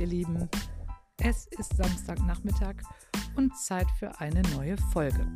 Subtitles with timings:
[0.00, 0.48] ihr Lieben.
[1.18, 2.76] Es ist Samstagnachmittag
[3.36, 5.26] und Zeit für eine neue Folge.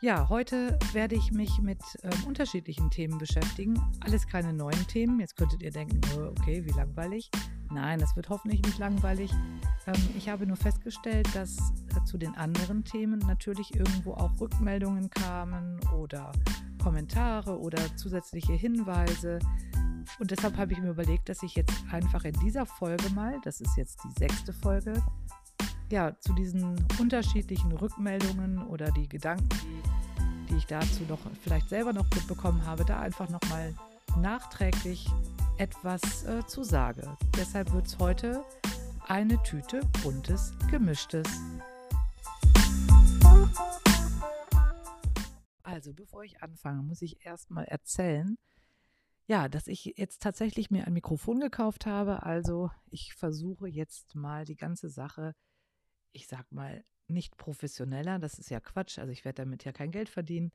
[0.00, 3.78] Ja, heute werde ich mich mit äh, unterschiedlichen Themen beschäftigen.
[4.00, 5.20] Alles keine neuen Themen.
[5.20, 7.30] Jetzt könntet ihr denken, oh, okay, wie langweilig.
[7.70, 9.30] Nein, das wird hoffentlich nicht langweilig.
[9.86, 11.58] Ähm, ich habe nur festgestellt, dass
[11.94, 16.32] äh, zu den anderen Themen natürlich irgendwo auch Rückmeldungen kamen oder
[16.82, 19.38] Kommentare oder zusätzliche Hinweise.
[20.18, 23.60] Und deshalb habe ich mir überlegt, dass ich jetzt einfach in dieser Folge mal, das
[23.60, 25.02] ist jetzt die sechste Folge,
[25.90, 29.48] ja, zu diesen unterschiedlichen Rückmeldungen oder die Gedanken,
[30.48, 33.74] die, ich dazu noch vielleicht selber noch mitbekommen habe, da einfach nochmal
[34.18, 35.06] nachträglich
[35.58, 37.16] etwas äh, zu sage.
[37.36, 38.42] Deshalb wird es heute
[39.06, 41.28] eine Tüte buntes Gemischtes.
[45.62, 48.38] Also, bevor ich anfange, muss ich erstmal erzählen,
[49.26, 52.22] ja, dass ich jetzt tatsächlich mir ein Mikrofon gekauft habe.
[52.22, 55.34] Also ich versuche jetzt mal die ganze Sache,
[56.12, 58.18] ich sag mal, nicht professioneller.
[58.18, 58.98] Das ist ja Quatsch.
[58.98, 60.52] Also ich werde damit ja kein Geld verdienen.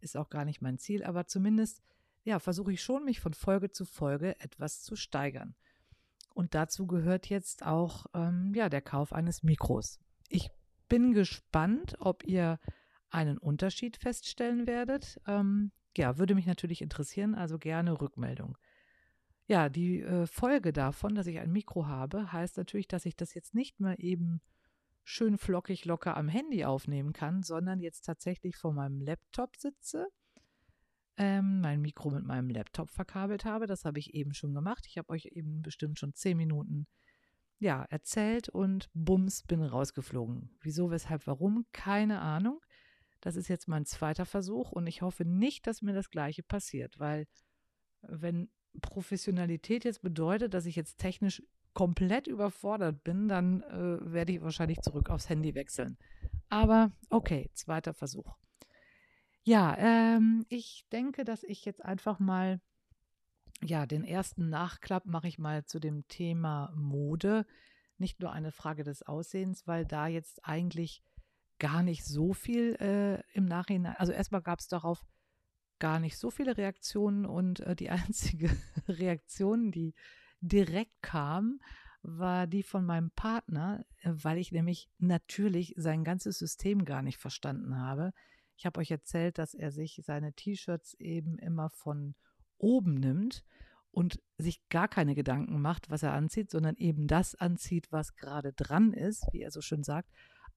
[0.00, 1.02] Ist auch gar nicht mein Ziel.
[1.02, 1.82] Aber zumindest,
[2.22, 5.54] ja, versuche ich schon, mich von Folge zu Folge etwas zu steigern.
[6.34, 9.98] Und dazu gehört jetzt auch, ähm, ja, der Kauf eines Mikros.
[10.28, 10.50] Ich
[10.88, 12.58] bin gespannt, ob ihr
[13.08, 15.20] einen Unterschied feststellen werdet.
[15.26, 18.56] Ähm, ja, würde mich natürlich interessieren, also gerne Rückmeldung.
[19.46, 23.34] Ja, die äh, Folge davon, dass ich ein Mikro habe, heißt natürlich, dass ich das
[23.34, 24.40] jetzt nicht mehr eben
[25.02, 30.06] schön flockig locker am Handy aufnehmen kann, sondern jetzt tatsächlich vor meinem Laptop sitze,
[31.16, 33.66] ähm, mein Mikro mit meinem Laptop verkabelt habe.
[33.66, 34.86] Das habe ich eben schon gemacht.
[34.86, 36.86] Ich habe euch eben bestimmt schon zehn Minuten
[37.58, 40.50] ja, erzählt und bums, bin rausgeflogen.
[40.62, 41.66] Wieso, weshalb, warum?
[41.72, 42.60] Keine Ahnung.
[43.20, 46.98] Das ist jetzt mein zweiter Versuch und ich hoffe nicht, dass mir das gleiche passiert,
[46.98, 47.26] weil
[48.02, 51.42] wenn Professionalität jetzt bedeutet, dass ich jetzt technisch
[51.74, 55.98] komplett überfordert bin, dann äh, werde ich wahrscheinlich zurück aufs Handy wechseln.
[56.48, 58.36] Aber okay, zweiter Versuch.
[59.42, 62.60] Ja, ähm, ich denke, dass ich jetzt einfach mal,
[63.62, 67.46] ja, den ersten Nachklapp mache ich mal zu dem Thema Mode.
[67.98, 71.02] Nicht nur eine Frage des Aussehens, weil da jetzt eigentlich
[71.60, 73.94] gar nicht so viel äh, im Nachhinein.
[73.96, 75.04] Also erstmal gab es darauf
[75.78, 78.50] gar nicht so viele Reaktionen und äh, die einzige
[78.88, 79.94] Reaktion, die
[80.40, 81.60] direkt kam,
[82.02, 87.18] war die von meinem Partner, äh, weil ich nämlich natürlich sein ganzes System gar nicht
[87.18, 88.12] verstanden habe.
[88.56, 92.14] Ich habe euch erzählt, dass er sich seine T-Shirts eben immer von
[92.58, 93.44] oben nimmt
[93.90, 98.52] und sich gar keine Gedanken macht, was er anzieht, sondern eben das anzieht, was gerade
[98.52, 100.10] dran ist, wie er so schön sagt.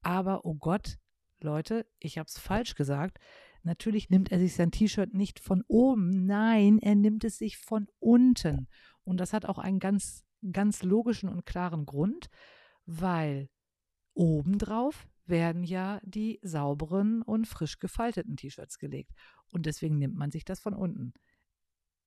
[0.03, 0.97] Aber, oh Gott,
[1.39, 3.19] Leute, ich habe es falsch gesagt.
[3.63, 7.87] Natürlich nimmt er sich sein T-Shirt nicht von oben, nein, er nimmt es sich von
[7.99, 8.67] unten.
[9.03, 12.29] Und das hat auch einen ganz, ganz logischen und klaren Grund,
[12.85, 13.49] weil
[14.13, 19.13] obendrauf werden ja die sauberen und frisch gefalteten T-Shirts gelegt.
[19.51, 21.13] Und deswegen nimmt man sich das von unten.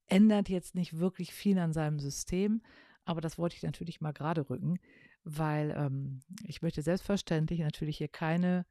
[0.06, 2.62] Ändert jetzt nicht wirklich viel an seinem System,
[3.04, 4.78] aber das wollte ich natürlich mal gerade rücken,
[5.26, 8.64] weil ähm, ich möchte selbstverständlich natürlich hier keine,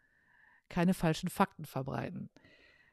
[0.69, 2.29] keine falschen Fakten verbreiten.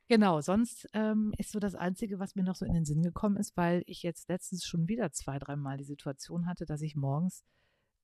[0.08, 3.36] Genau, sonst ähm, ist so das Einzige, was mir noch so in den Sinn gekommen
[3.36, 7.44] ist, weil ich jetzt letztens schon wieder zwei, dreimal die Situation hatte, dass ich morgens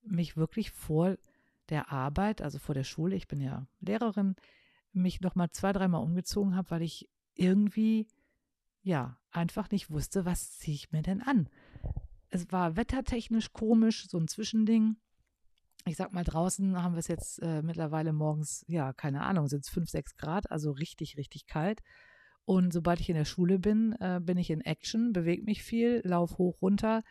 [0.02, 1.19] mich wirklich vor
[1.70, 4.36] der Arbeit, also vor der Schule, ich bin ja Lehrerin,
[4.92, 8.06] mich noch mal zwei, dreimal umgezogen habe, weil ich irgendwie,
[8.82, 11.48] ja, einfach nicht wusste, was ziehe ich mir denn an.
[12.30, 14.96] Es war wettertechnisch komisch, so ein Zwischending
[15.88, 19.65] ich sag mal, draußen haben wir es jetzt äh, mittlerweile morgens, ja, keine Ahnung, sind
[19.65, 21.81] es 5, 6 Grad, also richtig, richtig kalt.
[22.44, 26.00] Und sobald ich in der Schule bin, äh, bin ich in Action, bewege mich viel,
[26.04, 27.03] laufe hoch, runter,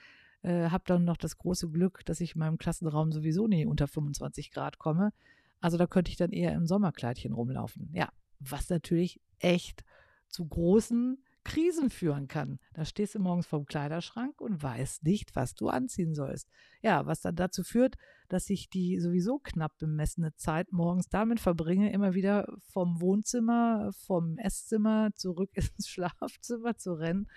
[0.42, 3.88] äh, habe dann noch das große Glück, dass ich in meinem Klassenraum sowieso nie unter
[3.88, 5.12] 25 Grad komme.
[5.60, 7.90] Also da könnte ich dann eher im Sommerkleidchen rumlaufen.
[7.94, 8.10] Ja,
[8.40, 9.84] was natürlich echt
[10.28, 12.60] zu großen Krisen führen kann.
[12.74, 16.50] Da stehst du morgens vorm Kleiderschrank und weißt nicht, was du anziehen sollst.
[16.82, 17.96] Ja, was dann dazu führt,
[18.28, 24.38] dass ich die sowieso knapp bemessene Zeit morgens damit verbringe, immer wieder vom Wohnzimmer, vom
[24.38, 27.30] Esszimmer zurück ins Schlafzimmer zu rennen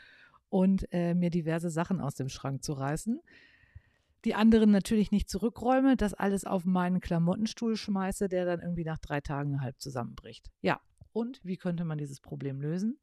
[0.49, 3.21] und äh, mir diverse Sachen aus dem Schrank zu reißen.
[4.25, 8.99] Die anderen natürlich nicht zurückräume, das alles auf meinen Klamottenstuhl schmeiße, der dann irgendwie nach
[8.99, 10.51] drei Tagen halb zusammenbricht.
[10.63, 10.81] Ja,
[11.13, 12.99] und wie könnte man dieses Problem lösen?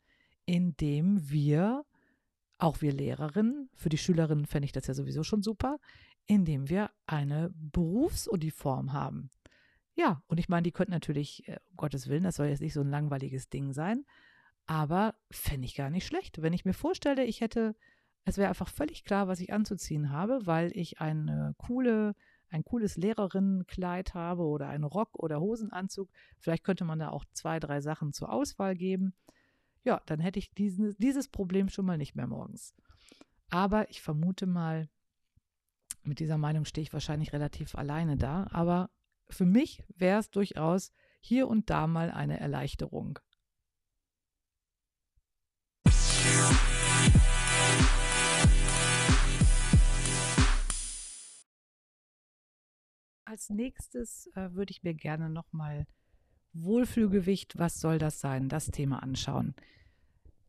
[0.48, 1.86] Indem wir,
[2.58, 5.80] auch wir Lehrerinnen, für die Schülerinnen fände ich das ja sowieso schon super,
[6.26, 9.30] indem wir eine Berufsuniform haben.
[9.94, 12.74] Ja, und ich meine, die könnten natürlich, äh, um Gottes Willen, das soll jetzt nicht
[12.74, 14.06] so ein langweiliges Ding sein,
[14.66, 16.42] aber fände ich gar nicht schlecht.
[16.42, 17.76] Wenn ich mir vorstelle, ich hätte,
[18.26, 22.16] es wäre einfach völlig klar, was ich anzuziehen habe, weil ich eine coole
[22.50, 26.10] ein cooles Lehrerinnenkleid habe oder einen Rock oder Hosenanzug,
[26.40, 29.14] vielleicht könnte man da auch zwei, drei Sachen zur Auswahl geben.
[29.88, 32.76] Ja, dann hätte ich diesen, dieses Problem schon mal nicht mehr morgens.
[33.50, 34.90] Aber ich vermute mal,
[36.04, 38.48] mit dieser Meinung stehe ich wahrscheinlich relativ alleine da.
[38.52, 38.90] Aber
[39.30, 40.92] für mich wäre es durchaus
[41.22, 43.18] hier und da mal eine Erleichterung.
[53.24, 55.88] Als nächstes äh, würde ich mir gerne nochmal
[56.52, 59.56] Wohlfühlgewicht, was soll das sein, das Thema anschauen.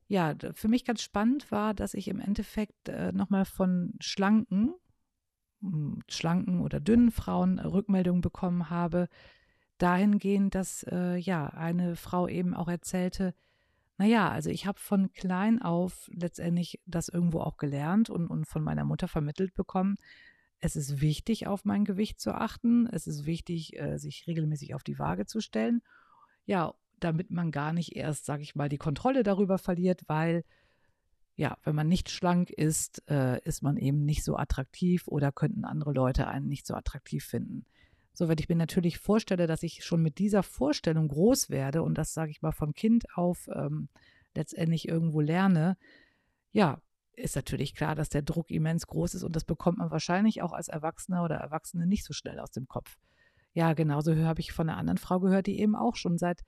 [0.09, 4.75] Ja, für mich ganz spannend war, dass ich im Endeffekt äh, nochmal von schlanken,
[5.61, 9.09] hm, schlanken oder dünnen Frauen Rückmeldungen bekommen habe,
[9.77, 13.35] dahingehend, dass äh, ja eine Frau eben auch erzählte,
[13.99, 18.63] naja, also ich habe von klein auf letztendlich das irgendwo auch gelernt und, und von
[18.63, 19.97] meiner Mutter vermittelt bekommen.
[20.61, 22.87] Es ist wichtig, auf mein Gewicht zu achten.
[22.87, 25.83] Es ist wichtig, äh, sich regelmäßig auf die Waage zu stellen.
[26.47, 30.45] Ja, damit man gar nicht erst, sage ich mal, die Kontrolle darüber verliert, weil
[31.37, 35.65] ja, wenn man nicht schlank ist, äh, ist man eben nicht so attraktiv oder könnten
[35.65, 37.65] andere Leute einen nicht so attraktiv finden.
[38.13, 41.97] So, wenn ich mir natürlich vorstelle, dass ich schon mit dieser Vorstellung groß werde und
[41.97, 43.89] das, sage ich mal, von Kind auf ähm,
[44.35, 45.77] letztendlich irgendwo lerne,
[46.51, 46.83] ja,
[47.15, 50.53] ist natürlich klar, dass der Druck immens groß ist und das bekommt man wahrscheinlich auch
[50.53, 52.97] als Erwachsener oder Erwachsene nicht so schnell aus dem Kopf.
[53.55, 56.43] Ja, genauso habe ich von einer anderen Frau gehört, die eben auch schon seit,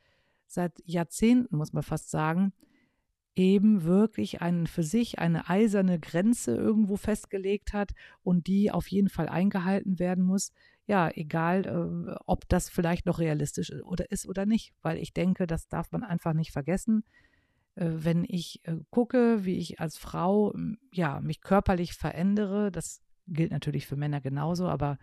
[0.53, 2.53] seit Jahrzehnten, muss man fast sagen,
[3.35, 7.93] eben wirklich einen, für sich eine eiserne Grenze irgendwo festgelegt hat
[8.23, 10.53] und die auf jeden Fall eingehalten werden muss.
[10.87, 15.47] Ja, egal, äh, ob das vielleicht noch realistisch oder ist oder nicht, weil ich denke,
[15.47, 17.05] das darf man einfach nicht vergessen.
[17.77, 20.53] Äh, wenn ich äh, gucke, wie ich als Frau
[20.93, 24.99] ja mich körperlich verändere, das gilt natürlich für Männer genauso, aber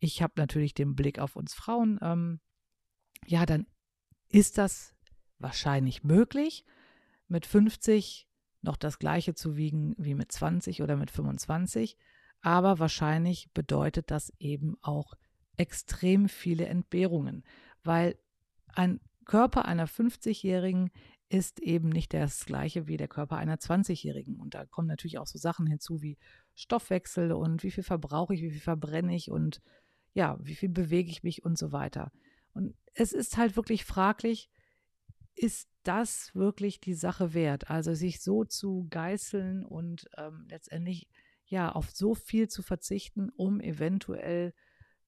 [0.00, 1.98] ich habe natürlich den Blick auf uns Frauen.
[2.02, 2.40] Ähm,
[3.26, 3.66] ja, dann
[4.32, 4.94] ist das
[5.38, 6.64] wahrscheinlich möglich
[7.28, 8.28] mit 50
[8.62, 11.96] noch das gleiche zu wiegen wie mit 20 oder mit 25.
[12.40, 15.14] Aber wahrscheinlich bedeutet das eben auch
[15.56, 17.44] extrem viele Entbehrungen,
[17.84, 18.16] weil
[18.74, 20.90] ein Körper einer 50-Jährigen
[21.28, 24.36] ist eben nicht das gleiche wie der Körper einer 20-Jährigen.
[24.36, 26.18] Und da kommen natürlich auch so Sachen hinzu wie
[26.54, 29.62] Stoffwechsel und wie viel verbrauche ich, wie viel verbrenne ich und
[30.14, 32.12] ja, wie viel bewege ich mich und so weiter.
[32.52, 34.50] Und es ist halt wirklich fraglich,
[35.34, 37.70] ist das wirklich die Sache wert?
[37.70, 41.08] Also sich so zu geißeln und ähm, letztendlich
[41.46, 44.52] ja auf so viel zu verzichten, um eventuell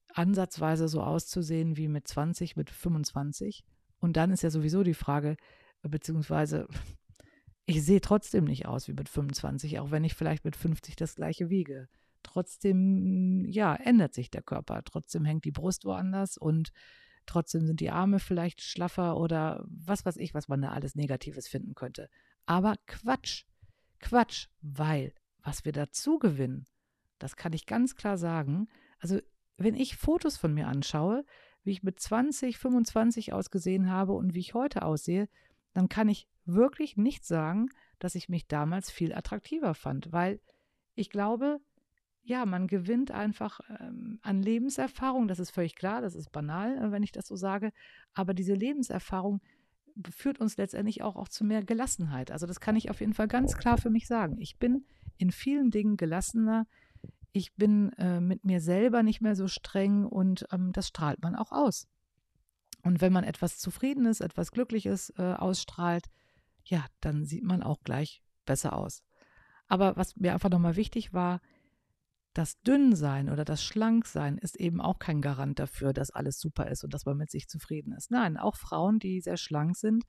[0.09, 3.65] ansatzweise so auszusehen wie mit 20, mit 25.
[3.99, 5.37] Und dann ist ja sowieso die Frage,
[5.83, 6.69] beziehungsweise
[7.67, 11.17] ich sehe trotzdem nicht aus wie mit 25, auch wenn ich vielleicht mit 50 das
[11.17, 11.89] gleiche wiege.
[12.23, 14.83] Trotzdem, ja, ändert sich der Körper.
[14.85, 16.73] Trotzdem hängt die Brust woanders und
[17.27, 21.49] Trotzdem sind die Arme vielleicht schlaffer oder was weiß ich, was man da alles Negatives
[21.49, 22.09] finden könnte.
[22.47, 23.45] Aber Quatsch.
[24.01, 26.67] Quatsch, weil was wir dazu gewinnen,
[27.19, 28.69] das kann ich ganz klar sagen.
[28.99, 29.21] Also,
[29.57, 31.25] wenn ich Fotos von mir anschaue,
[31.63, 35.29] wie ich mit 20, 25 ausgesehen habe und wie ich heute aussehe,
[35.73, 37.69] dann kann ich wirklich nicht sagen,
[37.99, 40.41] dass ich mich damals viel attraktiver fand, weil
[40.95, 41.61] ich glaube,
[42.25, 46.91] ja, man gewinnt einfach ähm, an Lebenserfahrung, das ist völlig klar, das ist banal, äh,
[46.91, 47.73] wenn ich das so sage,
[48.15, 49.41] aber diese Lebenserfahrung
[50.11, 52.31] führt uns letztendlich auch, auch zu mehr Gelassenheit.
[52.31, 54.39] Also das kann ich auf jeden Fall ganz klar für mich sagen.
[54.41, 54.87] Ich bin
[55.19, 56.67] in vielen Dingen gelassener,
[57.33, 61.37] ich bin äh, mit mir selber nicht mehr so streng und ähm, das strahlt man
[61.37, 61.89] auch aus.
[62.83, 66.11] Und wenn man etwas Zufriedenes, etwas Glückliches äh, ausstrahlt,
[66.65, 69.03] ja, dann sieht man auch gleich besser aus.
[69.67, 71.41] Aber was mir einfach nochmal wichtig war,
[72.35, 76.85] das Dünnsein oder das Schlanksein ist eben auch kein Garant dafür, dass alles super ist
[76.85, 78.11] und dass man mit sich zufrieden ist.
[78.11, 80.05] Nein, auch Frauen, die sehr schlank sind,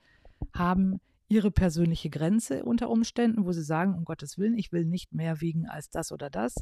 [0.54, 5.14] haben ihre persönliche Grenze unter Umständen, wo sie sagen, um Gottes Willen, ich will nicht
[5.14, 6.56] mehr wiegen als das oder das.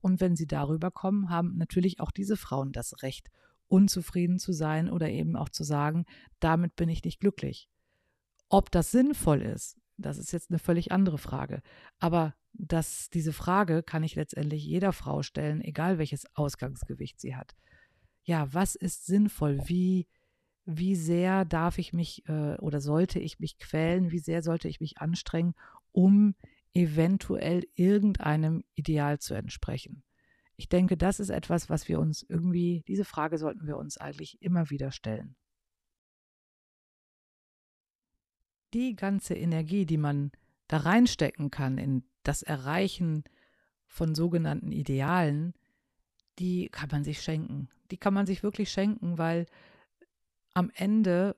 [0.00, 3.30] Und wenn sie darüber kommen, haben natürlich auch diese Frauen das Recht,
[3.68, 6.06] unzufrieden zu sein oder eben auch zu sagen,
[6.40, 7.68] damit bin ich nicht glücklich.
[8.48, 11.62] Ob das sinnvoll ist, das ist jetzt eine völlig andere Frage.
[11.98, 17.54] Aber dass diese Frage kann ich letztendlich jeder Frau stellen, egal welches Ausgangsgewicht sie hat.
[18.24, 19.60] Ja, was ist sinnvoll?
[19.66, 20.08] Wie,
[20.64, 24.10] wie sehr darf ich mich äh, oder sollte ich mich quälen?
[24.10, 25.54] Wie sehr sollte ich mich anstrengen,
[25.92, 26.34] um
[26.74, 30.02] eventuell irgendeinem Ideal zu entsprechen?
[30.56, 34.40] Ich denke, das ist etwas, was wir uns irgendwie, diese Frage sollten wir uns eigentlich
[34.40, 35.36] immer wieder stellen.
[38.76, 40.32] Die ganze Energie, die man
[40.68, 43.24] da reinstecken kann in das Erreichen
[43.86, 45.54] von sogenannten Idealen,
[46.38, 47.70] die kann man sich schenken.
[47.90, 49.46] Die kann man sich wirklich schenken, weil
[50.52, 51.36] am Ende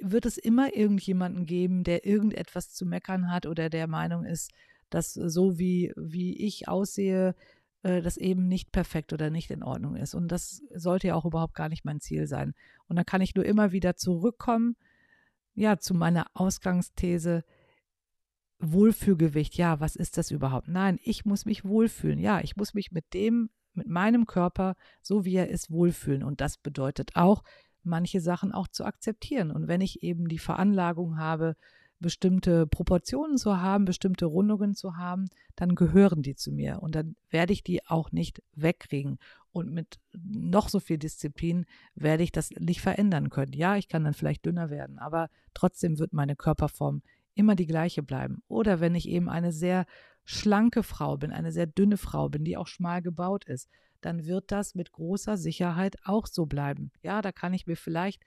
[0.00, 4.50] wird es immer irgendjemanden geben, der irgendetwas zu meckern hat oder der Meinung ist,
[4.88, 7.34] dass so wie, wie ich aussehe,
[7.82, 10.14] äh, das eben nicht perfekt oder nicht in Ordnung ist.
[10.14, 12.54] Und das sollte ja auch überhaupt gar nicht mein Ziel sein.
[12.86, 14.76] Und dann kann ich nur immer wieder zurückkommen,
[15.54, 17.44] ja, zu meiner Ausgangsthese,
[18.60, 20.68] Wohlfühlgewicht, ja, was ist das überhaupt?
[20.68, 22.18] Nein, ich muss mich wohlfühlen.
[22.18, 26.22] Ja, ich muss mich mit dem, mit meinem Körper, so wie er ist, wohlfühlen.
[26.22, 27.42] Und das bedeutet auch,
[27.82, 29.50] manche Sachen auch zu akzeptieren.
[29.50, 31.56] Und wenn ich eben die Veranlagung habe,
[32.00, 37.14] bestimmte Proportionen zu haben, bestimmte Rundungen zu haben, dann gehören die zu mir und dann
[37.28, 39.18] werde ich die auch nicht wegkriegen.
[39.52, 43.52] Und mit noch so viel Disziplin werde ich das nicht verändern können.
[43.52, 47.02] Ja, ich kann dann vielleicht dünner werden, aber trotzdem wird meine Körperform
[47.34, 48.42] immer die gleiche bleiben.
[48.48, 49.86] Oder wenn ich eben eine sehr
[50.24, 53.68] schlanke Frau bin, eine sehr dünne Frau bin, die auch schmal gebaut ist,
[54.00, 56.92] dann wird das mit großer Sicherheit auch so bleiben.
[57.02, 58.22] Ja, da kann ich mir vielleicht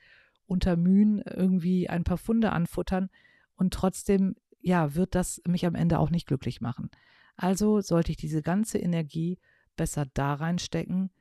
[0.46, 3.10] unter Mühen irgendwie ein paar Funde anfuttern
[3.56, 6.90] und trotzdem, ja, wird das mich am Ende auch nicht glücklich machen.
[7.36, 9.40] Also sollte ich diese ganze Energie
[9.76, 11.12] besser da reinstecken,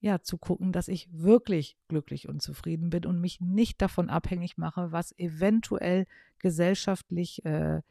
[0.00, 4.58] ja, zu gucken, dass ich wirklich glücklich und zufrieden bin und mich nicht davon abhängig
[4.58, 6.06] mache, was eventuell
[6.40, 7.82] gesellschaftlich äh,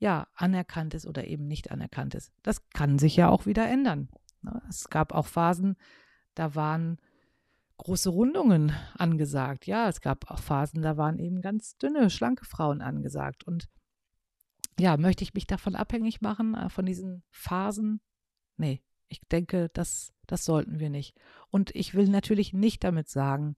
[0.00, 2.32] ja anerkannt ist oder eben nicht anerkannt ist.
[2.42, 4.08] Das kann sich ja auch wieder ändern.
[4.42, 4.60] Ne?
[4.68, 5.76] Es gab auch Phasen,
[6.34, 6.98] da waren
[7.76, 9.66] große Rundungen angesagt.
[9.66, 13.44] Ja, es gab auch Phasen, da waren eben ganz dünne, schlanke Frauen angesagt.
[13.44, 13.68] Und
[14.78, 18.00] ja, möchte ich mich davon abhängig machen, äh, von diesen Phasen?
[18.56, 21.14] Nee, ich denke, das, das sollten wir nicht.
[21.50, 23.56] Und ich will natürlich nicht damit sagen,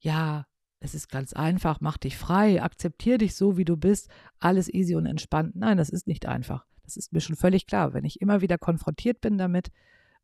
[0.00, 0.46] ja,
[0.80, 4.10] es ist ganz einfach, mach dich frei, akzeptier dich so, wie du bist,
[4.40, 5.54] alles easy und entspannt.
[5.54, 6.66] Nein, das ist nicht einfach.
[6.82, 7.94] Das ist mir schon völlig klar.
[7.94, 9.70] Wenn ich immer wieder konfrontiert bin damit,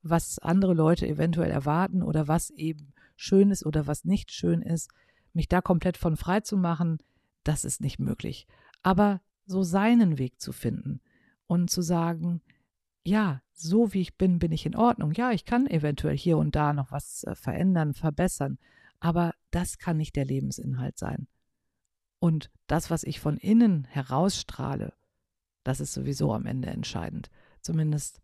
[0.03, 4.91] was andere Leute eventuell erwarten oder was eben schön ist oder was nicht schön ist,
[5.33, 6.99] mich da komplett von frei zu machen,
[7.45, 8.47] das ist nicht möglich.
[8.83, 11.01] Aber so seinen Weg zu finden
[11.47, 12.43] und zu sagen,
[13.09, 15.13] ja, so wie ich bin, bin ich in Ordnung.
[15.13, 18.59] Ja, ich kann eventuell hier und da noch was äh, verändern, verbessern,
[19.01, 21.27] aber das kann nicht der Lebensinhalt sein.
[22.21, 24.93] Und das, was ich von innen herausstrahle,
[25.65, 27.31] das ist sowieso am Ende entscheidend.
[27.63, 28.21] Zumindest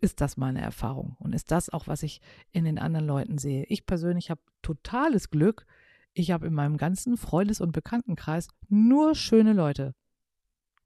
[0.00, 2.20] ist das meine Erfahrung und ist das auch, was ich
[2.52, 3.64] in den anderen Leuten sehe.
[3.64, 5.66] Ich persönlich habe totales Glück.
[6.12, 9.94] Ich habe in meinem ganzen Freundes- und Bekanntenkreis nur schöne Leute.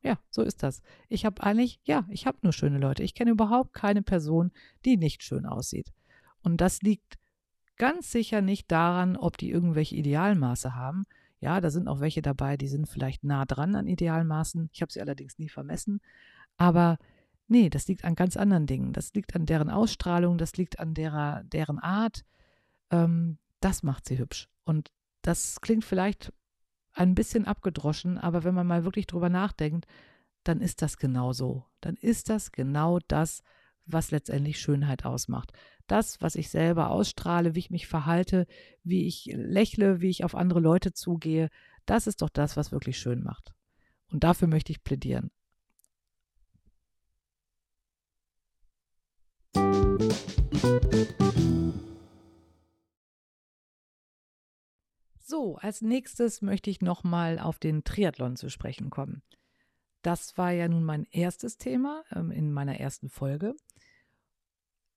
[0.03, 0.83] Ja, so ist das.
[1.09, 3.03] Ich habe eigentlich, ja, ich habe nur schöne Leute.
[3.03, 4.53] Ich kenne überhaupt keine Person,
[4.85, 5.93] die nicht schön aussieht.
[6.43, 7.19] Und das liegt
[7.77, 11.07] ganz sicher nicht daran, ob die irgendwelche Idealmaße haben.
[11.41, 14.71] Ja, da sind auch welche dabei, die sind vielleicht nah dran an Idealmaßen.
[14.73, 16.01] Ich habe sie allerdings nie vermessen.
[16.57, 16.99] Aber
[17.49, 18.93] Nee, das liegt an ganz anderen Dingen.
[18.93, 22.25] Das liegt an deren Ausstrahlung, das liegt an derer, deren Art.
[22.91, 24.49] Ähm, das macht sie hübsch.
[24.65, 26.33] Und das klingt vielleicht
[26.93, 29.87] ein bisschen abgedroschen, aber wenn man mal wirklich drüber nachdenkt,
[30.45, 31.65] dann ist das genau so.
[31.81, 33.43] Dann ist das genau das,
[33.87, 35.53] was letztendlich Schönheit ausmacht.
[35.87, 38.47] Das, was ich selber ausstrahle, wie ich mich verhalte,
[38.83, 41.49] wie ich lächle, wie ich auf andere Leute zugehe,
[41.87, 43.55] das ist doch das, was wirklich schön macht.
[44.11, 45.31] Und dafür möchte ich plädieren.
[55.31, 59.21] So, als nächstes möchte ich nochmal auf den Triathlon zu sprechen kommen.
[60.01, 63.55] Das war ja nun mein erstes Thema ähm, in meiner ersten Folge.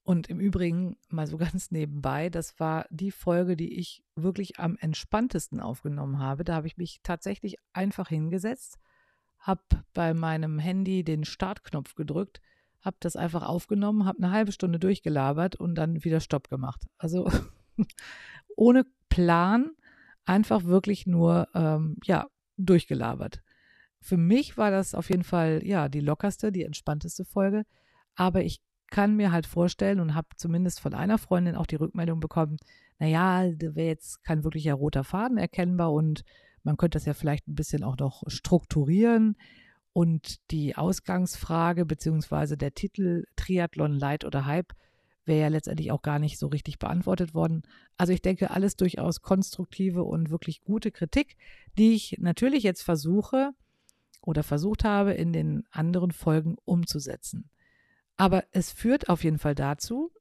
[0.03, 4.77] Und im Übrigen, mal so ganz nebenbei, das war die Folge, die ich wirklich am
[4.77, 6.45] entspanntesten aufgenommen habe.
[6.45, 8.79] Da habe ich mich tatsächlich einfach hingesetzt,
[9.37, 12.39] habe bei meinem Handy den Startknopf gedrückt,
[12.79, 16.85] habe das einfach aufgenommen, habe eine halbe Stunde durchgelabert und dann wieder Stopp gemacht.
[16.97, 17.29] Also
[18.55, 19.71] ohne Plan,
[20.31, 23.41] einfach wirklich nur, ähm, ja, durchgelabert.
[23.99, 27.63] Für mich war das auf jeden Fall, ja, die lockerste, die entspannteste Folge.
[28.15, 32.19] Aber ich kann mir halt vorstellen und habe zumindest von einer Freundin auch die Rückmeldung
[32.19, 32.57] bekommen,
[32.99, 36.23] naja, da wäre jetzt kein wirklicher roter Faden erkennbar und
[36.63, 39.35] man könnte das ja vielleicht ein bisschen auch noch strukturieren.
[39.93, 44.73] Und die Ausgangsfrage beziehungsweise der Titel Triathlon Light oder Hype
[45.25, 47.63] wäre ja letztendlich auch gar nicht so richtig beantwortet worden.
[48.01, 51.37] Also ich denke, alles durchaus konstruktive und wirklich gute Kritik,
[51.77, 53.51] die ich natürlich jetzt versuche
[54.23, 57.51] oder versucht habe, in den anderen Folgen umzusetzen.
[58.17, 60.11] Aber es führt auf jeden Fall dazu,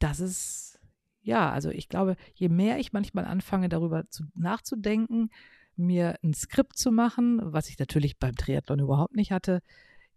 [0.00, 0.80] dass es,
[1.22, 5.30] ja, also ich glaube, je mehr ich manchmal anfange, darüber zu, nachzudenken,
[5.76, 9.62] mir ein Skript zu machen, was ich natürlich beim Triathlon überhaupt nicht hatte,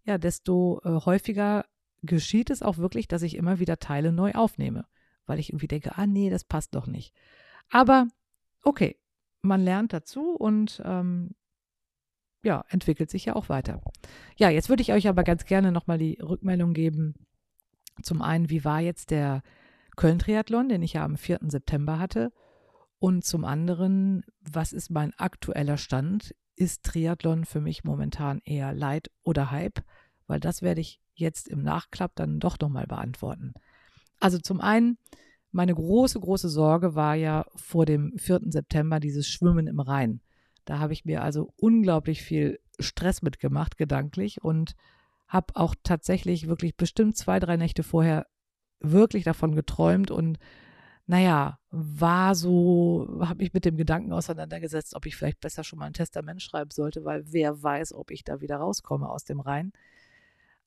[0.06, 1.66] ja, desto äh, häufiger
[2.02, 4.88] geschieht es auch wirklich, dass ich immer wieder Teile neu aufnehme.
[5.30, 7.14] Weil ich irgendwie denke, ah nee, das passt doch nicht.
[7.70, 8.08] Aber
[8.64, 8.98] okay,
[9.42, 11.36] man lernt dazu und ähm,
[12.44, 13.82] ja, entwickelt sich ja auch weiter.
[14.38, 17.14] Ja, jetzt würde ich euch aber ganz gerne nochmal die Rückmeldung geben.
[18.02, 19.44] Zum einen, wie war jetzt der
[19.98, 21.40] Köln-Triathlon, den ich ja am 4.
[21.48, 22.32] September hatte?
[22.98, 26.36] Und zum anderen, was ist mein aktueller Stand?
[26.56, 29.84] Ist Triathlon für mich momentan eher Leid oder Hype?
[30.28, 33.54] Weil das werde ich jetzt im Nachklapp dann doch nochmal beantworten.
[34.20, 34.98] Also zum einen,
[35.52, 38.42] meine große, große Sorge war ja vor dem 4.
[38.48, 40.22] September dieses Schwimmen im Rhein.
[40.66, 44.76] Da habe ich mir also unglaublich viel Stress mitgemacht, gedanklich, und
[45.28, 48.28] habe auch tatsächlich wirklich bestimmt zwei, drei Nächte vorher
[48.80, 50.38] wirklich davon geträumt und
[51.10, 55.88] naja, war so, habe ich mit dem Gedanken auseinandergesetzt, ob ich vielleicht besser schon mal
[55.88, 59.72] ein Testament schreiben sollte, weil wer weiß, ob ich da wieder rauskomme aus dem Rhein.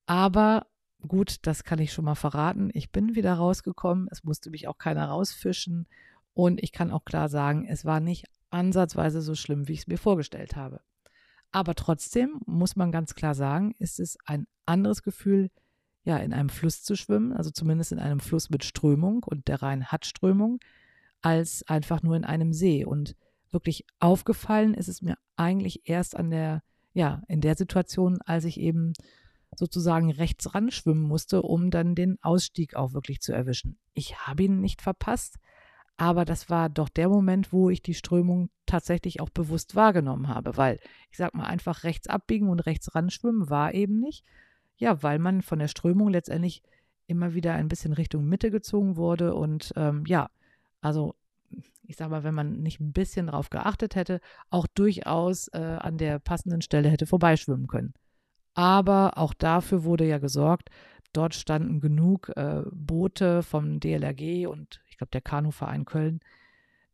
[0.05, 0.67] Aber
[1.07, 2.71] gut, das kann ich schon mal verraten.
[2.73, 4.09] Ich bin wieder rausgekommen.
[4.11, 5.87] Es musste mich auch keiner rausfischen.
[6.35, 9.87] Und ich kann auch klar sagen, es war nicht ansatzweise so schlimm, wie ich es
[9.87, 10.81] mir vorgestellt habe.
[11.51, 15.51] Aber trotzdem muss man ganz klar sagen, ist es ein anderes Gefühl,
[16.05, 19.63] ja, in einem Fluss zu schwimmen, also zumindest in einem Fluss mit Strömung und der
[19.63, 20.59] Rhein hat Strömung,
[21.21, 22.85] als einfach nur in einem See.
[22.85, 23.15] Und
[23.51, 26.63] wirklich aufgefallen ist es mir eigentlich erst an der,
[26.95, 28.95] ja, in der Situation, als ich eben
[29.55, 33.79] sozusagen rechts ran schwimmen musste, um dann den Ausstieg auch wirklich zu erwischen.
[33.95, 35.39] Ich habe ihn nicht verpasst,
[35.97, 40.57] aber das war doch der Moment, wo ich die Strömung tatsächlich auch bewusst wahrgenommen habe,
[40.57, 40.81] weil
[41.11, 44.25] ich sag mal einfach rechts abbiegen und rechts ran schwimmen war eben nicht.
[44.77, 46.63] Ja, weil man von der Strömung letztendlich
[47.07, 50.31] immer wieder ein bisschen Richtung Mitte gezogen wurde und ähm, ja,
[50.81, 51.15] also
[51.85, 55.99] ich sag mal, wenn man nicht ein bisschen darauf geachtet hätte, auch durchaus äh, an
[55.99, 57.93] der passenden Stelle hätte vorbeischwimmen können.
[58.55, 60.71] Aber auch dafür wurde ja gesorgt.
[61.13, 66.21] Dort standen genug äh, Boote vom DLRG und ich glaube der Kanuverein Köln.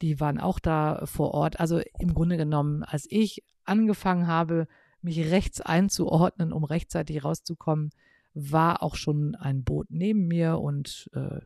[0.03, 1.61] Die waren auch da vor Ort.
[1.61, 4.67] Also im Grunde genommen, als ich angefangen habe,
[5.03, 7.91] mich rechts einzuordnen, um rechtzeitig rauszukommen,
[8.35, 11.41] war auch schon ein Boot neben mir und äh,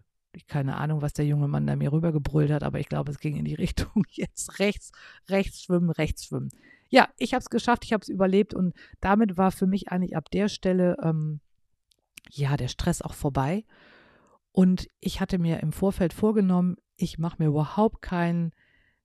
[0.47, 3.37] keine Ahnung, was der junge Mann da mir rübergebrüllt hat, aber ich glaube, es ging
[3.37, 4.93] in die Richtung jetzt rechts,
[5.29, 6.51] rechts schwimmen, rechts schwimmen
[6.93, 10.15] ja, ich habe es geschafft, ich habe es überlebt und damit war für mich eigentlich
[10.15, 11.41] ab der Stelle, ähm,
[12.31, 13.65] ja, der Stress auch vorbei.
[14.53, 18.53] Und ich hatte mir im Vorfeld vorgenommen, ich mache mir überhaupt keinen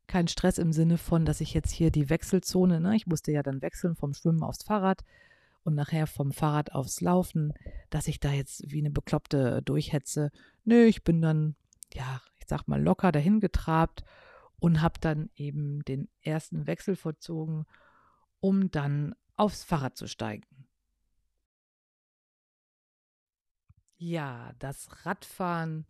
[0.06, 3.41] kein Stress im Sinne von, dass ich jetzt hier die Wechselzone, ne, ich musste ja
[3.41, 5.06] dann wechseln vom Schwimmen aufs Fahrrad
[5.63, 7.54] und nachher vom Fahrrad aufs Laufen,
[7.89, 10.32] dass ich da jetzt wie eine Bekloppte durchhetze.
[10.65, 11.56] Nö, ich bin dann,
[11.93, 14.04] ja, ich sag mal, locker dahin getrabt
[14.59, 17.65] und habe dann eben den ersten Wechsel vollzogen,
[18.39, 20.47] um dann aufs Fahrrad zu steigen.
[23.97, 25.85] Ja, das Radfahren,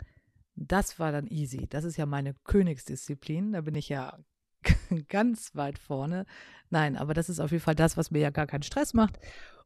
[0.55, 1.67] das war dann easy.
[1.69, 3.51] Das ist ja meine Königsdisziplin.
[3.53, 4.17] Da bin ich ja
[5.09, 6.25] ganz weit vorne.
[6.69, 9.19] Nein, aber das ist auf jeden Fall das, was mir ja gar keinen Stress macht.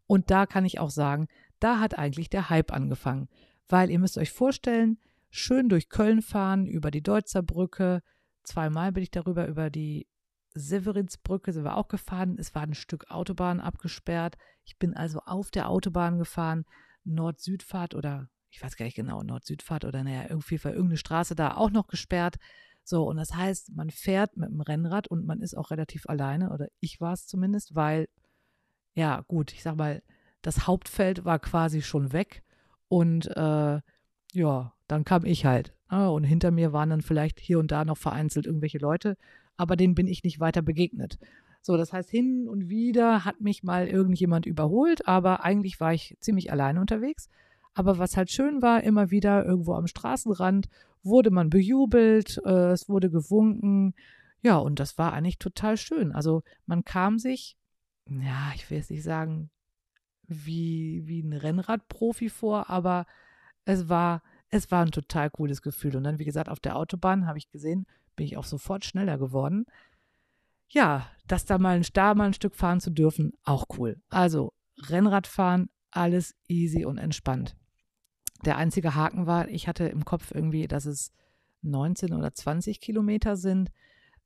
[0.07, 1.27] Und da kann ich auch sagen,
[1.59, 3.29] da hat eigentlich der Hype angefangen.
[3.67, 8.01] Weil ihr müsst euch vorstellen, schön durch Köln fahren, über die Deutzer Brücke,
[8.43, 10.07] Zweimal bin ich darüber über die
[10.53, 12.35] Severinsbrücke sind wir auch gefahren.
[12.37, 14.37] Es war ein Stück Autobahn abgesperrt.
[14.65, 16.65] Ich bin also auf der Autobahn gefahren,
[17.03, 21.55] Nord-Südfahrt oder ich weiß gar nicht genau, Nord-Südfahrt oder naja, irgendwie war irgendeine Straße da
[21.55, 22.35] auch noch gesperrt.
[22.83, 26.51] So, und das heißt, man fährt mit dem Rennrad und man ist auch relativ alleine,
[26.51, 28.09] oder ich war es zumindest, weil,
[28.93, 30.03] ja, gut, ich sag mal,
[30.41, 32.43] das Hauptfeld war quasi schon weg
[32.89, 33.79] und äh,
[34.33, 35.73] ja, dann kam ich halt.
[35.87, 39.17] Ah, und hinter mir waren dann vielleicht hier und da noch vereinzelt irgendwelche Leute,
[39.57, 41.17] aber denen bin ich nicht weiter begegnet.
[41.61, 46.17] So, das heißt, hin und wieder hat mich mal irgendjemand überholt, aber eigentlich war ich
[46.19, 47.29] ziemlich alleine unterwegs.
[47.73, 50.67] Aber was halt schön war, immer wieder irgendwo am Straßenrand
[51.03, 53.93] wurde man bejubelt, äh, es wurde gewunken.
[54.41, 56.11] Ja, und das war eigentlich total schön.
[56.11, 57.57] Also man kam sich,
[58.09, 59.49] ja, ich will jetzt nicht sagen,
[60.27, 63.05] wie, wie ein Rennradprofi vor, aber
[63.65, 65.95] es war es war ein total cooles Gefühl.
[65.95, 69.17] Und dann, wie gesagt, auf der Autobahn habe ich gesehen, bin ich auch sofort schneller
[69.17, 69.65] geworden.
[70.67, 74.01] Ja, das da mal, da mal ein Stück fahren zu dürfen, auch cool.
[74.09, 77.55] Also Rennradfahren, alles easy und entspannt.
[78.45, 81.11] Der einzige Haken war, ich hatte im Kopf irgendwie, dass es
[81.61, 83.71] 19 oder 20 Kilometer sind.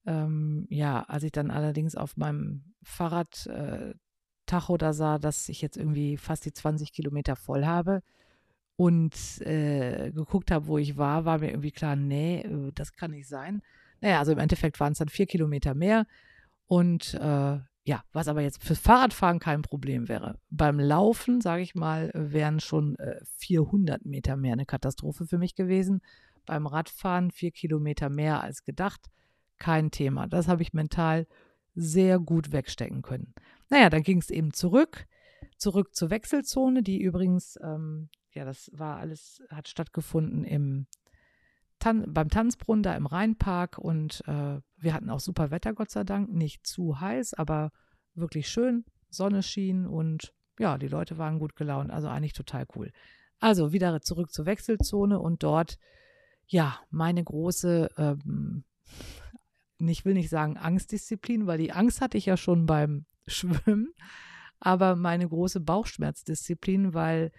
[0.05, 3.93] Ähm, ja, als ich dann allerdings auf meinem Fahrrad äh,
[4.45, 8.01] Tacho da sah, dass ich jetzt irgendwie fast die 20 Kilometer voll habe,
[8.75, 13.11] und äh, geguckt habe, wo ich war, war mir irgendwie klar, nee, äh, das kann
[13.11, 13.61] nicht sein.
[14.01, 16.05] Naja, also im Endeffekt waren es dann vier Kilometer mehr.
[16.67, 20.39] Und äh, ja, was aber jetzt fürs Fahrradfahren kein Problem wäre.
[20.49, 25.55] Beim Laufen, sage ich mal, wären schon äh, 400 Meter mehr eine Katastrophe für mich
[25.55, 26.01] gewesen.
[26.45, 29.09] beim Radfahren vier Kilometer mehr als gedacht.
[29.57, 30.27] Kein Thema.
[30.27, 31.27] Das habe ich mental
[31.75, 33.33] sehr gut wegstecken können.
[33.69, 35.07] Naja, dann ging es eben zurück,
[35.57, 40.87] zurück zur Wechselzone, die übrigens, ähm, ja, das war alles, hat stattgefunden im
[41.79, 46.03] Tan beim Tanzbrunnen da im Rheinpark und äh, wir hatten auch super Wetter, Gott sei
[46.03, 46.31] Dank.
[46.31, 47.71] Nicht zu heiß, aber
[48.13, 48.85] wirklich schön.
[49.09, 52.91] Sonne schien und ja, die Leute waren gut gelaunt, also eigentlich total cool.
[53.39, 55.77] Also wieder zurück zur Wechselzone und dort,
[56.47, 58.63] ja, meine große, ähm,
[59.79, 63.93] ich will nicht sagen Angstdisziplin, weil die Angst hatte ich ja schon beim Schwimmen,
[64.59, 67.31] aber meine große Bauchschmerzdisziplin, weil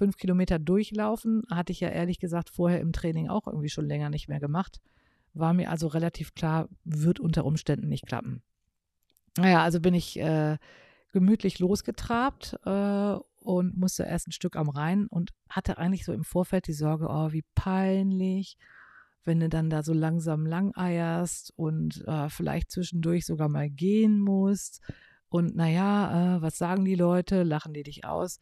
[0.00, 4.08] fünf Kilometer durchlaufen hatte ich ja ehrlich gesagt vorher im Training auch irgendwie schon länger
[4.08, 4.80] nicht mehr gemacht.
[5.34, 8.40] War mir also relativ klar, wird unter Umständen nicht klappen.
[9.36, 10.56] Naja, also bin ich äh,
[11.12, 16.24] gemütlich losgetrabt äh, und musste erst ein Stück am Rhein und hatte eigentlich so im
[16.24, 18.56] Vorfeld die Sorge, oh, wie peinlich,
[19.24, 24.80] wenn du dann da so langsam langeierst und äh, vielleicht zwischendurch sogar mal gehen musst.
[25.28, 27.42] Und naja, äh, was sagen die Leute?
[27.42, 28.40] Lachen die dich aus?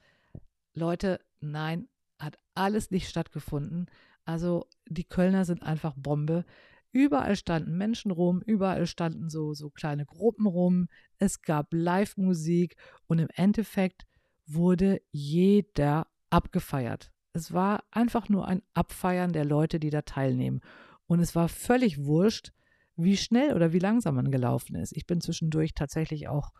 [0.72, 3.86] Leute, nein, hat alles nicht stattgefunden.
[4.24, 6.44] Also die Kölner sind einfach Bombe.
[6.90, 10.88] Überall standen Menschen rum, überall standen so, so kleine Gruppen rum.
[11.18, 14.06] Es gab Live-Musik und im Endeffekt
[14.46, 17.12] wurde jeder abgefeiert.
[17.32, 20.60] Es war einfach nur ein Abfeiern der Leute, die da teilnehmen.
[21.06, 22.52] Und es war völlig wurscht,
[22.96, 24.96] wie schnell oder wie langsam man gelaufen ist.
[24.96, 26.52] Ich bin zwischendurch tatsächlich auch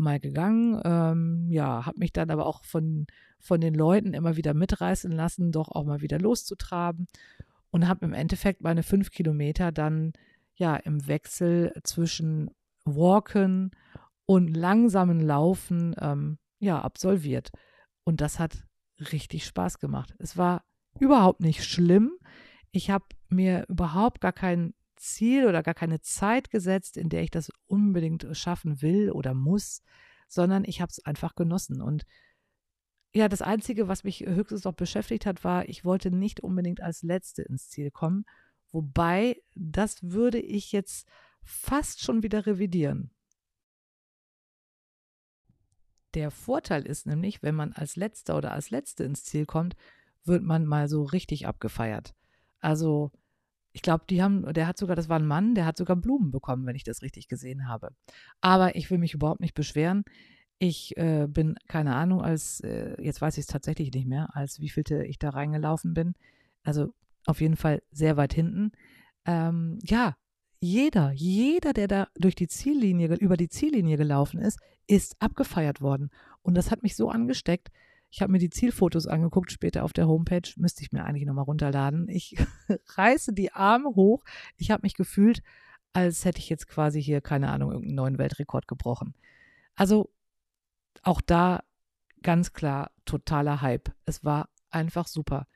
[0.00, 3.06] mal gegangen, ähm, ja, habe mich dann aber auch von,
[3.38, 7.06] von den Leuten immer wieder mitreißen lassen, doch auch mal wieder loszutraben
[7.70, 10.12] und habe im Endeffekt meine fünf Kilometer dann
[10.54, 12.50] ja im Wechsel zwischen
[12.84, 13.70] Walken
[14.26, 17.50] und langsamen Laufen ähm, ja absolviert.
[18.04, 18.64] Und das hat
[19.12, 20.14] richtig Spaß gemacht.
[20.18, 20.64] Es war
[20.98, 22.12] überhaupt nicht schlimm.
[22.72, 27.30] Ich habe mir überhaupt gar kein Ziel oder gar keine Zeit gesetzt, in der ich
[27.30, 29.82] das unbedingt schaffen will oder muss,
[30.28, 31.80] sondern ich habe es einfach genossen.
[31.80, 32.04] Und
[33.14, 37.02] ja, das Einzige, was mich höchstens noch beschäftigt hat, war, ich wollte nicht unbedingt als
[37.02, 38.24] Letzte ins Ziel kommen.
[38.70, 41.08] Wobei, das würde ich jetzt
[41.42, 43.10] fast schon wieder revidieren.
[46.14, 49.76] Der Vorteil ist nämlich, wenn man als Letzter oder als Letzte ins Ziel kommt,
[50.24, 52.14] wird man mal so richtig abgefeiert.
[52.60, 53.10] Also,
[53.72, 56.30] ich glaube, die haben, der hat sogar, das war ein Mann, der hat sogar Blumen
[56.30, 57.90] bekommen, wenn ich das richtig gesehen habe.
[58.40, 60.04] Aber ich will mich überhaupt nicht beschweren.
[60.58, 64.60] Ich äh, bin, keine Ahnung, als, äh, jetzt weiß ich es tatsächlich nicht mehr, als
[64.60, 66.14] wievielte ich da reingelaufen bin.
[66.62, 66.92] Also
[67.26, 68.72] auf jeden Fall sehr weit hinten.
[69.24, 70.16] Ähm, ja,
[70.60, 76.10] jeder, jeder, der da durch die Ziellinie, über die Ziellinie gelaufen ist, ist abgefeiert worden.
[76.42, 77.70] Und das hat mich so angesteckt.
[78.10, 81.44] Ich habe mir die Zielfotos angeguckt, später auf der Homepage, müsste ich mir eigentlich nochmal
[81.44, 82.08] runterladen.
[82.08, 82.36] Ich
[82.96, 84.24] reiße die Arme hoch.
[84.56, 85.42] Ich habe mich gefühlt,
[85.92, 89.14] als hätte ich jetzt quasi hier, keine Ahnung, irgendeinen neuen Weltrekord gebrochen.
[89.76, 90.10] Also
[91.02, 91.62] auch da
[92.22, 93.90] ganz klar totaler Hype.
[94.04, 95.46] Es war einfach super.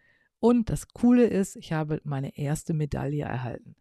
[0.40, 3.76] Und das Coole ist, ich habe meine erste Medaille erhalten.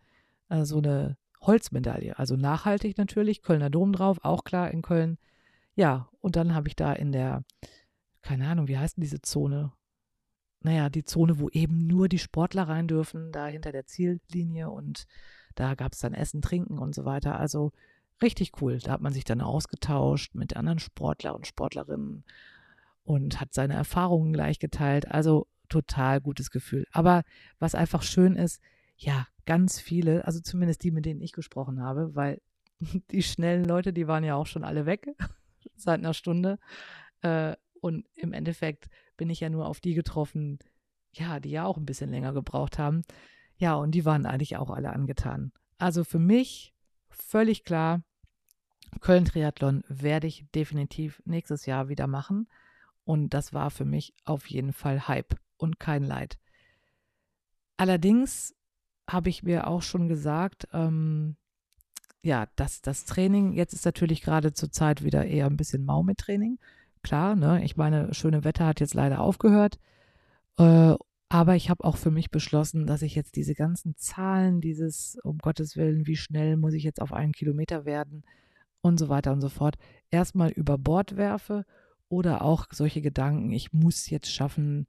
[0.47, 5.17] Also eine Holzmedaille, also nachhaltig natürlich, Kölner Dom drauf, auch klar in Köln.
[5.75, 7.43] Ja, und dann habe ich da in der,
[8.23, 9.71] keine Ahnung, wie heißt denn diese Zone?
[10.61, 15.05] Naja, die Zone, wo eben nur die Sportler rein dürfen, da hinter der Ziellinie und
[15.55, 17.39] da gab es dann Essen, Trinken und so weiter.
[17.39, 17.71] Also
[18.23, 18.79] Richtig cool.
[18.79, 22.23] Da hat man sich dann ausgetauscht mit anderen Sportler und Sportlerinnen
[23.03, 25.11] und hat seine Erfahrungen gleich geteilt.
[25.11, 26.85] Also total gutes Gefühl.
[26.91, 27.23] Aber
[27.59, 28.61] was einfach schön ist,
[28.95, 32.41] ja, ganz viele, also zumindest die, mit denen ich gesprochen habe, weil
[33.11, 35.07] die schnellen Leute, die waren ja auch schon alle weg
[35.75, 36.59] seit einer Stunde.
[37.21, 40.57] Äh, und im Endeffekt bin ich ja nur auf die getroffen,
[41.11, 43.03] ja, die ja auch ein bisschen länger gebraucht haben.
[43.57, 45.51] Ja, und die waren eigentlich auch alle angetan.
[45.77, 46.73] Also für mich
[47.09, 48.01] völlig klar,
[49.01, 52.47] Köln-Triathlon werde ich definitiv nächstes Jahr wieder machen.
[53.03, 56.39] Und das war für mich auf jeden Fall Hype und kein Leid.
[57.75, 58.55] Allerdings
[59.09, 61.35] habe ich mir auch schon gesagt, ähm,
[62.21, 66.01] ja, dass das Training, jetzt ist natürlich gerade zur Zeit wieder eher ein bisschen mau
[66.01, 66.59] mit Training.
[67.03, 69.77] Klar, ne, ich meine, schöne Wetter hat jetzt leider aufgehört.
[70.57, 70.95] Äh,
[71.29, 75.39] aber ich habe auch für mich beschlossen, dass ich jetzt diese ganzen Zahlen, dieses, um
[75.39, 78.23] Gottes Willen, wie schnell muss ich jetzt auf einen Kilometer werden
[78.81, 79.75] und so weiter und so fort,
[80.11, 81.65] erstmal über Bord werfe
[82.07, 84.87] oder auch solche Gedanken, ich muss jetzt schaffen,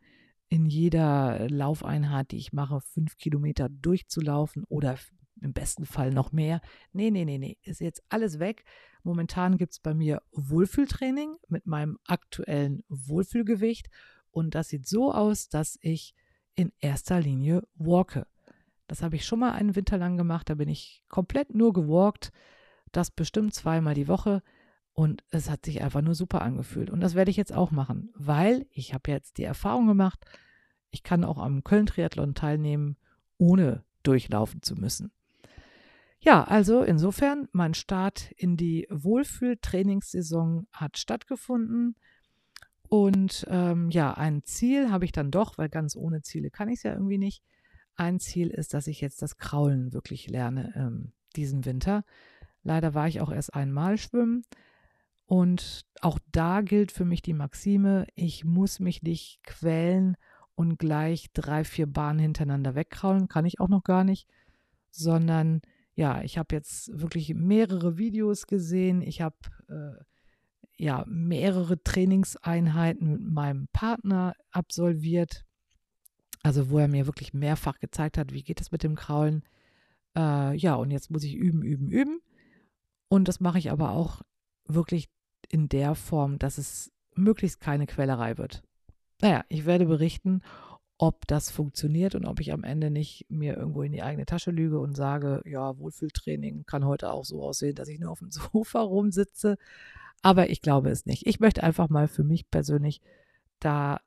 [0.48, 4.98] in jeder Laufeinheit, die ich mache, fünf Kilometer durchzulaufen oder
[5.40, 6.60] im besten Fall noch mehr.
[6.92, 8.64] Nee, nee, nee, nee, ist jetzt alles weg.
[9.04, 13.88] Momentan gibt es bei mir Wohlfühltraining mit meinem aktuellen Wohlfühlgewicht
[14.30, 16.14] und das sieht so aus, dass ich
[16.56, 18.26] in erster Linie walke.
[18.86, 20.50] Das habe ich schon mal einen Winter lang gemacht.
[20.50, 22.32] Da bin ich komplett nur gewalkt.
[22.92, 24.42] Das bestimmt zweimal die Woche.
[24.92, 26.90] Und es hat sich einfach nur super angefühlt.
[26.90, 30.24] Und das werde ich jetzt auch machen, weil ich habe jetzt die Erfahrung gemacht,
[30.90, 32.96] ich kann auch am Köln-Triathlon teilnehmen,
[33.36, 35.10] ohne durchlaufen zu müssen.
[36.24, 41.96] Ja, also insofern, mein Start in die Wohlfühl-Trainingssaison hat stattgefunden.
[42.88, 46.76] Und ähm, ja, ein Ziel habe ich dann doch, weil ganz ohne Ziele kann ich
[46.76, 47.42] es ja irgendwie nicht.
[47.94, 52.04] Ein Ziel ist, dass ich jetzt das Kraulen wirklich lerne ähm, diesen Winter.
[52.62, 54.46] Leider war ich auch erst einmal schwimmen.
[55.26, 60.16] Und auch da gilt für mich die Maxime, ich muss mich nicht quälen
[60.54, 63.28] und gleich drei, vier Bahnen hintereinander wegkraulen.
[63.28, 64.26] Kann ich auch noch gar nicht.
[64.90, 65.60] Sondern
[65.94, 69.00] ja, ich habe jetzt wirklich mehrere Videos gesehen.
[69.00, 69.36] Ich habe
[69.68, 70.02] äh,
[70.76, 75.44] ja mehrere Trainingseinheiten mit meinem Partner absolviert.
[76.42, 79.44] Also wo er mir wirklich mehrfach gezeigt hat, wie geht es mit dem Kraulen.
[80.16, 82.20] Äh, ja, und jetzt muss ich üben, üben, üben.
[83.08, 84.22] Und das mache ich aber auch
[84.66, 85.08] wirklich
[85.48, 88.62] in der Form, dass es möglichst keine Quälerei wird.
[89.20, 90.42] Naja, ich werde berichten,
[90.98, 94.50] ob das funktioniert und ob ich am Ende nicht mir irgendwo in die eigene Tasche
[94.50, 98.30] lüge und sage, ja, Wohlfühltraining kann heute auch so aussehen, dass ich nur auf dem
[98.52, 99.56] Sofa rumsitze.
[100.22, 101.26] Aber ich glaube es nicht.
[101.26, 103.00] Ich möchte einfach mal für mich persönlich
[103.58, 104.00] da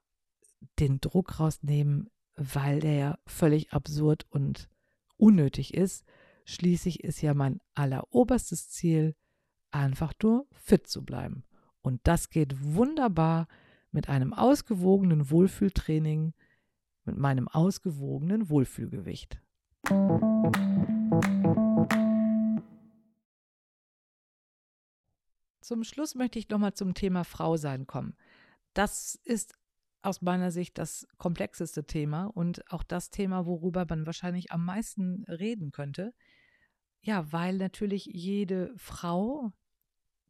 [0.80, 4.70] den Druck rausnehmen, weil der ja völlig absurd und
[5.18, 6.06] unnötig ist.
[6.46, 9.16] Schließlich ist ja mein alleroberstes Ziel,
[9.72, 11.44] einfach nur fit zu bleiben.
[11.82, 13.48] Und das geht wunderbar
[13.92, 16.34] mit einem ausgewogenen Wohlfühltraining,
[17.08, 19.42] mit meinem ausgewogenen Wohlfühlgewicht.
[25.62, 28.16] Zum Schluss möchte ich nochmal zum Thema Frau sein kommen.
[28.74, 29.54] Das ist
[30.02, 35.26] aus meiner Sicht das komplexeste Thema und auch das Thema, worüber man wahrscheinlich am meisten
[35.26, 36.14] reden könnte.
[37.02, 39.52] Ja, weil natürlich jede Frau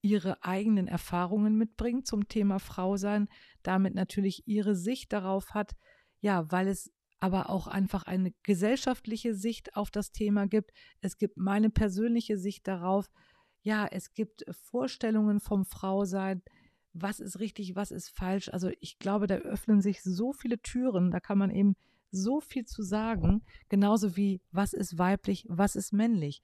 [0.01, 3.27] ihre eigenen Erfahrungen mitbringt zum Thema Frau sein,
[3.61, 5.75] damit natürlich ihre Sicht darauf hat,
[6.19, 10.71] ja, weil es aber auch einfach eine gesellschaftliche Sicht auf das Thema gibt.
[11.01, 13.09] Es gibt meine persönliche Sicht darauf.
[13.63, 16.43] Ja, es gibt Vorstellungen vom Frausein.
[16.93, 18.49] Was ist richtig, was ist falsch?
[18.49, 21.09] Also ich glaube, da öffnen sich so viele Türen.
[21.09, 21.75] Da kann man eben
[22.11, 23.43] so viel zu sagen.
[23.67, 26.43] Genauso wie, was ist weiblich, was ist männlich?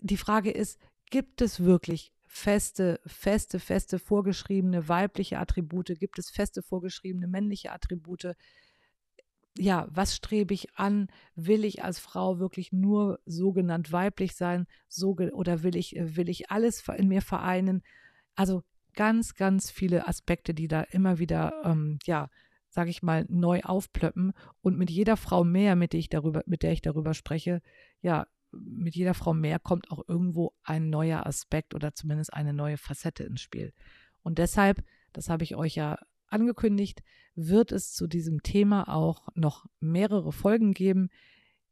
[0.00, 0.78] Die Frage ist,
[1.10, 5.96] gibt es wirklich feste, feste, feste vorgeschriebene weibliche Attribute?
[6.00, 8.34] Gibt es feste vorgeschriebene männliche Attribute?
[9.56, 11.06] Ja, was strebe ich an?
[11.36, 14.66] Will ich als Frau wirklich nur sogenannt weiblich sein?
[14.88, 17.84] So, oder will ich, will ich alles in mir vereinen?
[18.34, 22.30] Also ganz, ganz viele Aspekte, die da immer wieder, ähm, ja,
[22.68, 24.32] sage ich mal, neu aufplöppen.
[24.60, 27.62] Und mit jeder Frau mehr, mit der ich darüber, mit der ich darüber spreche,
[28.00, 28.26] ja,
[28.60, 33.24] mit jeder Frau mehr kommt auch irgendwo ein neuer Aspekt oder zumindest eine neue Facette
[33.24, 33.72] ins Spiel.
[34.22, 37.02] Und deshalb, das habe ich euch ja angekündigt,
[37.34, 41.08] wird es zu diesem Thema auch noch mehrere Folgen geben,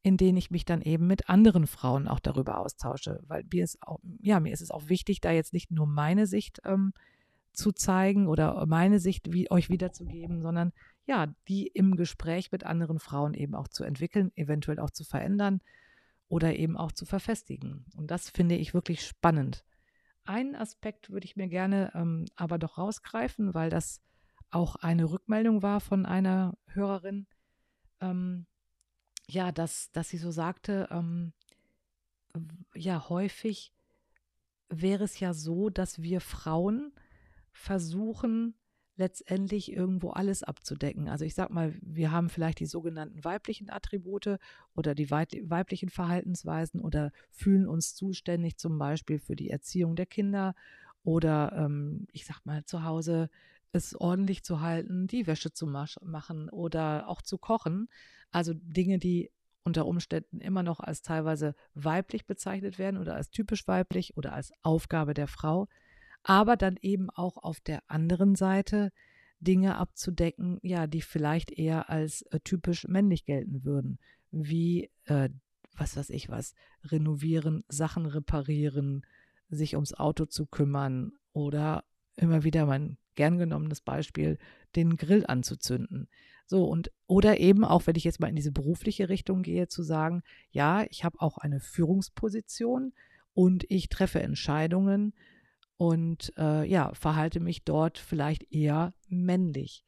[0.02, 3.82] in denen ich mich dann eben mit anderen Frauen auch darüber austausche, weil mir ist
[3.82, 6.92] auch, ja, mir ist es auch wichtig, da jetzt nicht nur meine Sicht ähm,
[7.52, 10.72] zu zeigen oder meine Sicht wie, euch wiederzugeben, sondern
[11.06, 15.60] ja, die im Gespräch mit anderen Frauen eben auch zu entwickeln, eventuell auch zu verändern
[16.32, 17.84] oder eben auch zu verfestigen.
[17.94, 19.66] Und das finde ich wirklich spannend.
[20.24, 24.00] Einen Aspekt würde ich mir gerne ähm, aber doch rausgreifen, weil das
[24.50, 27.26] auch eine Rückmeldung war von einer Hörerin.
[28.00, 28.46] Ähm,
[29.28, 31.34] ja, dass, dass sie so sagte, ähm,
[32.74, 33.74] ja, häufig
[34.70, 36.94] wäre es ja so, dass wir Frauen
[37.52, 38.54] versuchen,
[38.96, 41.09] letztendlich irgendwo alles abzudecken.
[41.09, 44.38] Also ich sag mal, wir haben vielleicht die sogenannten weiblichen Attribute
[44.74, 50.55] oder die weiblichen Verhaltensweisen oder fühlen uns zuständig zum Beispiel für die Erziehung der Kinder
[51.05, 53.31] oder ähm, ich sag mal zu Hause
[53.72, 57.88] es ordentlich zu halten, die Wäsche zu machen oder auch zu kochen.
[58.31, 59.31] Also Dinge, die
[59.64, 64.52] unter Umständen immer noch als teilweise weiblich bezeichnet werden oder als typisch weiblich oder als
[64.62, 65.68] Aufgabe der Frau
[66.22, 68.92] aber dann eben auch auf der anderen Seite
[69.40, 73.98] Dinge abzudecken, ja, die vielleicht eher als äh, typisch männlich gelten würden,
[74.30, 75.30] wie äh,
[75.76, 76.54] was weiß ich was,
[76.85, 79.04] renovieren, Sachen reparieren,
[79.48, 81.85] sich ums Auto zu kümmern oder
[82.16, 84.38] immer wieder mein gern genommenes Beispiel,
[84.76, 86.08] den Grill anzuzünden.
[86.46, 89.82] So und oder eben auch, wenn ich jetzt mal in diese berufliche Richtung gehe, zu
[89.82, 92.92] sagen, ja, ich habe auch eine Führungsposition
[93.35, 95.14] und ich treffe Entscheidungen,
[95.82, 99.84] und äh, ja, verhalte mich dort vielleicht eher männlich.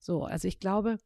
[0.00, 0.98] So, also ich glaube,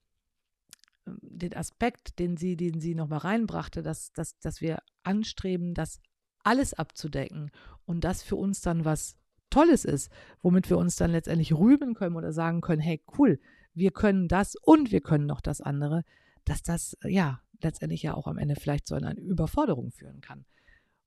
[1.05, 6.00] den Aspekt, den sie, den sie nochmal reinbrachte, dass, dass, dass wir anstreben, das
[6.42, 7.50] alles abzudecken
[7.85, 9.14] und das für uns dann was
[9.50, 13.38] Tolles ist, womit wir uns dann letztendlich rühmen können oder sagen können, hey, cool,
[13.74, 16.03] wir können das und wir können noch das andere,
[16.46, 20.46] dass das ja letztendlich ja auch am Ende vielleicht zu einer Überforderung führen kann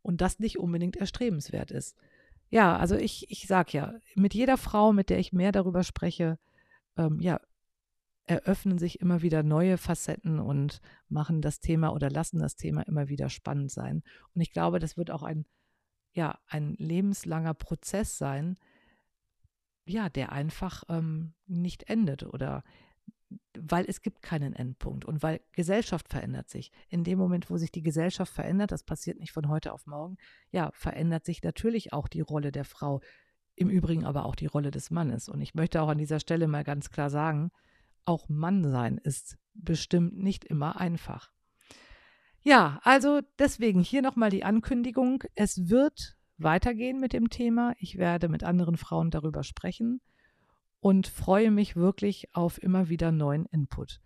[0.03, 1.97] und das nicht unbedingt erstrebenswert ist.
[2.53, 6.37] Ja, also ich, ich sage ja, mit jeder Frau, mit der ich mehr darüber spreche,
[6.97, 7.41] ähm, ja,
[8.25, 13.07] eröffnen sich immer wieder neue Facetten und machen das Thema oder lassen das Thema immer
[13.07, 14.03] wieder spannend sein.
[14.35, 15.47] Und ich glaube, das wird auch ein,
[16.13, 18.59] ja, ein lebenslanger Prozess sein,
[19.87, 22.63] ja, der einfach ähm, nicht endet oder
[23.57, 26.71] weil es gibt keinen Endpunkt und weil Gesellschaft verändert sich.
[26.89, 30.17] In dem Moment, wo sich die Gesellschaft verändert, das passiert nicht von heute auf morgen,
[30.51, 33.01] ja, verändert sich natürlich auch die Rolle der Frau,
[33.55, 35.29] im Übrigen aber auch die Rolle des Mannes.
[35.29, 37.51] Und ich möchte auch an dieser Stelle mal ganz klar sagen,
[38.05, 41.31] auch Mann sein ist bestimmt nicht immer einfach.
[42.41, 45.23] Ja, also deswegen hier nochmal die Ankündigung.
[45.35, 47.73] Es wird weitergehen mit dem Thema.
[47.77, 50.01] Ich werde mit anderen Frauen darüber sprechen
[50.83, 54.01] und freue mich wirklich auf immer wieder neuen Input.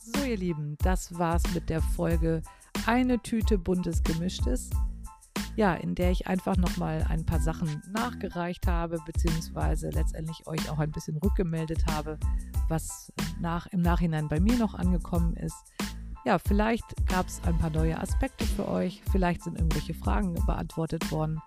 [0.00, 2.40] So, ihr Lieben, das war's mit der Folge
[2.86, 4.70] Eine Tüte buntes Gemischtes
[5.56, 10.78] ja, in der ich einfach nochmal ein paar Sachen nachgereicht habe, beziehungsweise letztendlich euch auch
[10.78, 12.18] ein bisschen rückgemeldet habe,
[12.68, 15.56] was nach, im Nachhinein bei mir noch angekommen ist.
[16.26, 21.12] Ja, vielleicht gab es ein paar neue Aspekte für euch, vielleicht sind irgendwelche Fragen beantwortet
[21.12, 21.40] worden.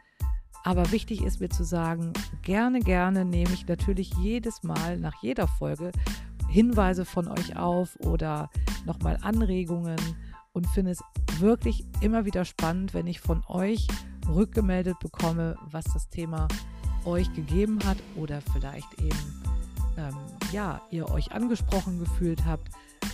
[0.64, 2.14] Aber wichtig ist mir zu sagen,
[2.44, 5.92] gerne, gerne nehme ich natürlich jedes Mal nach jeder Folge
[6.48, 8.50] Hinweise von euch auf oder
[8.86, 10.00] nochmal Anregungen
[10.54, 11.04] und finde es
[11.40, 13.86] wirklich immer wieder spannend, wenn ich von euch
[14.30, 16.48] rückgemeldet bekomme, was das Thema
[17.04, 19.44] euch gegeben hat oder vielleicht eben,
[19.98, 20.16] ähm,
[20.54, 22.70] ja, ihr euch angesprochen gefühlt habt,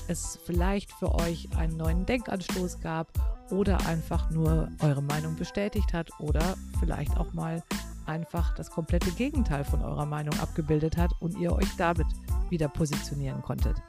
[0.08, 3.08] es vielleicht für euch einen neuen Denkanstoß gab
[3.52, 7.64] oder einfach nur eure Meinung bestätigt hat oder vielleicht auch mal
[8.06, 12.08] einfach das komplette Gegenteil von eurer Meinung abgebildet hat und ihr euch damit
[12.50, 13.82] wieder positionieren konntet.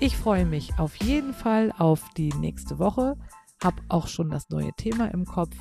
[0.00, 3.16] Ich freue mich auf jeden Fall auf die nächste Woche,
[3.62, 5.56] habe auch schon das neue Thema im Kopf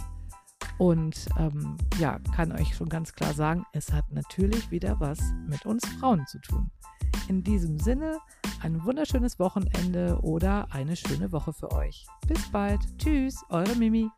[0.78, 5.66] und ähm, ja, kann euch schon ganz klar sagen, es hat natürlich wieder was mit
[5.66, 6.72] uns Frauen zu tun.
[7.28, 8.20] In diesem Sinne,
[8.62, 12.06] ein wunderschönes Wochenende oder eine schöne Woche für euch.
[12.28, 12.80] Bis bald.
[12.98, 14.10] Tschüss, eure Mimi.